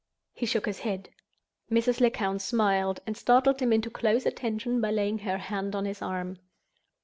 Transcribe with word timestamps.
He 0.33 0.47
shook 0.47 0.65
his 0.65 0.79
head. 0.79 1.09
Mrs. 1.71 1.99
Lecount 2.01 2.41
smiled, 2.41 3.01
and 3.05 3.15
startled 3.15 3.59
him 3.59 3.71
into 3.71 3.91
close 3.91 4.25
attention 4.25 4.81
by 4.81 4.89
laying 4.89 5.19
her 5.19 5.37
hand 5.37 5.75
on 5.75 5.85
his 5.85 6.01
arm. 6.01 6.39